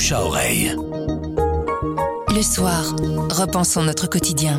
[0.00, 0.74] bouche à oreille.
[2.34, 2.96] Le soir,
[3.30, 4.58] repensons notre quotidien.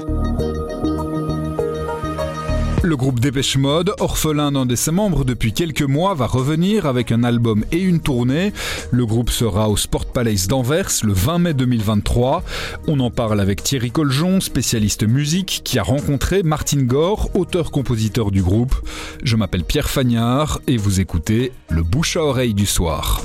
[2.83, 7.11] Le groupe Dépêche Mode, orphelin d'un de ses membres depuis quelques mois, va revenir avec
[7.11, 8.53] un album et une tournée.
[8.91, 12.43] Le groupe sera au Sport Palace d'Anvers le 20 mai 2023.
[12.87, 18.43] On en parle avec Thierry Coljon, spécialiste musique, qui a rencontré Martin Gore, auteur-compositeur du
[18.43, 18.75] groupe.
[19.23, 23.23] Je m'appelle Pierre Fagnard et vous écoutez le bouche à oreille du soir.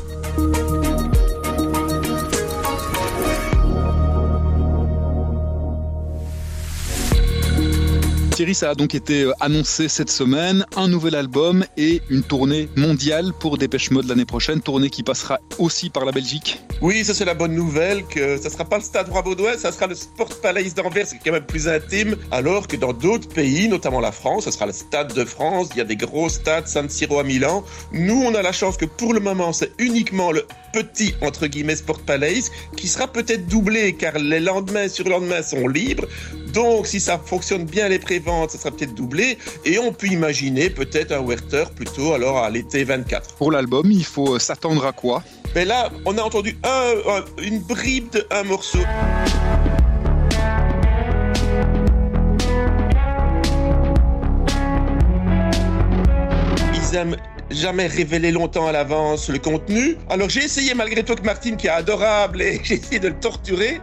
[8.37, 12.69] Thierry, ça a donc été euh, annoncé cette semaine, un nouvel album et une tournée
[12.77, 16.61] mondiale pour Dépêche Mode l'année prochaine, tournée qui passera aussi par la Belgique.
[16.83, 19.87] Oui, ça c'est la bonne nouvelle, que ça sera pas le Stade Roi-Baudouin, ça sera
[19.87, 23.69] le Sport Palace d'Anvers, qui est quand même plus intime, alors que dans d'autres pays,
[23.69, 26.69] notamment la France, ça sera le Stade de France, il y a des gros stades,
[26.69, 27.65] San Siro à Milan.
[27.95, 30.45] Nous, on a la chance que pour le moment, c'est uniquement le
[30.77, 35.69] petit, entre guillemets, Sport Palace, qui sera peut-être doublé, car les lendemains sur lendemain sont
[35.69, 36.07] libres.
[36.53, 39.39] Donc, si ça fonctionne bien les préventes, ça sera peut-être doublé.
[39.65, 43.37] Et on peut imaginer peut-être un Werther plutôt alors à l'été 24.
[43.37, 45.23] Pour l'album, il faut euh, s'attendre à quoi?
[45.55, 46.59] Mais là, on a entendu
[47.43, 48.79] une bribe de un morceau.
[56.75, 57.17] Ils aiment
[57.51, 59.97] jamais révéler longtemps à l'avance le contenu.
[60.11, 63.15] Alors j'ai essayé malgré tout que Martine, qui est adorable, et j'ai essayé de le
[63.15, 63.81] torturer.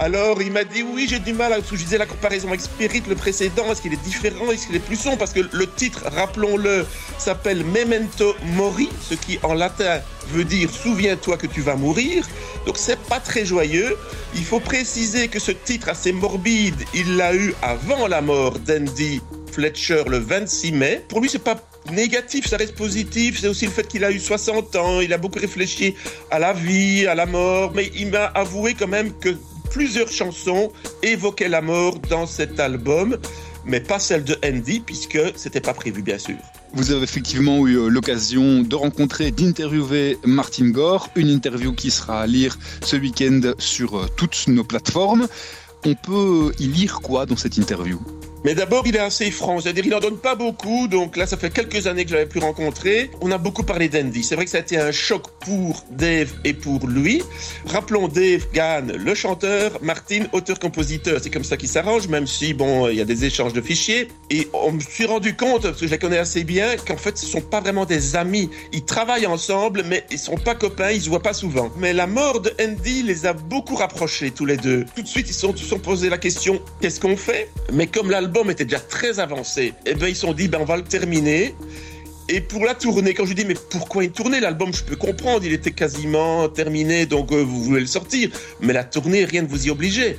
[0.00, 3.02] Alors il m'a dit oui j'ai du mal à je disais la comparaison avec Spirit
[3.08, 5.18] le précédent est-ce qu'il est différent est-ce qu'il est plus sombre?
[5.18, 6.86] Parce que le titre rappelons-le
[7.18, 12.24] s'appelle Memento Mori ce qui en latin veut dire souviens-toi que tu vas mourir
[12.64, 13.96] donc c'est pas très joyeux
[14.36, 19.20] il faut préciser que ce titre assez morbide il l'a eu avant la mort d'Andy
[19.50, 21.56] Fletcher le 26 mai pour lui c'est pas
[21.92, 23.40] négatif, ça reste positif.
[23.40, 25.94] C'est aussi le fait qu'il a eu 60 ans, il a beaucoup réfléchi
[26.30, 29.36] à la vie, à la mort, mais il m'a avoué quand même que
[29.70, 30.72] plusieurs chansons
[31.02, 33.18] évoquaient la mort dans cet album,
[33.64, 36.36] mais pas celle de Andy, puisque c'était pas prévu, bien sûr.
[36.72, 42.20] Vous avez effectivement eu euh, l'occasion de rencontrer, d'interviewer Martin Gore, une interview qui sera
[42.20, 45.26] à lire ce week-end sur euh, toutes nos plateformes.
[45.84, 48.00] On peut y lire quoi dans cette interview?
[48.44, 51.36] Mais d'abord, il est assez franc, c'est-à-dire il n'en donne pas beaucoup, donc là, ça
[51.36, 53.10] fait quelques années que je l'avais plus rencontré.
[53.20, 54.22] On a beaucoup parlé d'Andy.
[54.22, 57.22] C'est vrai que ça a été un choc pour Dave et pour lui.
[57.66, 61.20] Rappelons Dave Gann, le chanteur, Martin, auteur-compositeur.
[61.22, 64.08] C'est comme ça qu'il s'arrange, même si, bon, il y a des échanges de fichiers.
[64.30, 67.18] Et on me suis rendu compte, parce que je les connais assez bien, qu'en fait,
[67.18, 68.50] ce sont pas vraiment des amis.
[68.72, 71.70] Ils travaillent ensemble, mais ils sont pas copains, ils se voient pas souvent.
[71.78, 74.84] Mais la mort de Andy les a beaucoup rapprochés, tous les deux.
[74.94, 77.50] Tout de suite, ils se sont, sont posé la question, qu'est-ce qu'on fait?
[77.72, 80.48] Mais comme l'album l'album était déjà très avancé, et eh ben ils se sont dit
[80.48, 81.54] ben on va le terminer.
[82.28, 84.38] Et pour la tournée, quand je dis mais pourquoi une tournée?
[84.38, 88.28] L'album, je peux comprendre, il était quasiment terminé, donc euh, vous voulez le sortir.
[88.60, 90.18] Mais la tournée, rien ne vous y obligeait.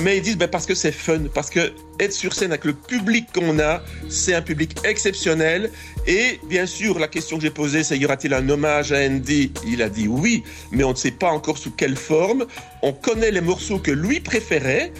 [0.00, 2.72] Mais ils disent ben, parce que c'est fun, parce que être sur scène avec le
[2.72, 5.70] public qu'on a, c'est un public exceptionnel.
[6.06, 9.52] Et bien sûr, la question que j'ai posée, c'est y aura-t-il un hommage à Andy
[9.66, 12.46] Il a dit oui, mais on ne sait pas encore sous quelle forme.
[12.80, 14.90] On connaît les morceaux que lui préférait.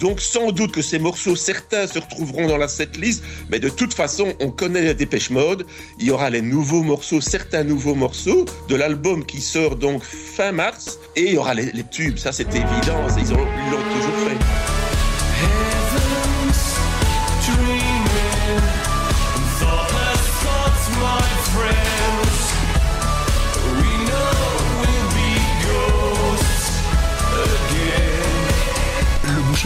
[0.00, 3.94] Donc sans doute que ces morceaux, certains se retrouveront dans la setlist, mais de toute
[3.94, 5.66] façon, on connaît les Dépêche Mode.
[5.98, 10.52] Il y aura les nouveaux morceaux, certains nouveaux morceaux de l'album qui sort donc fin
[10.52, 14.65] mars, et il y aura les, tubes, ça c'est évident, ils l'ont toujours fait.